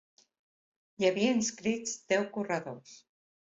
Hi 1.03 1.07
havia 1.11 1.35
inscrits 1.37 1.95
deu 2.15 2.29
corredors. 2.39 3.01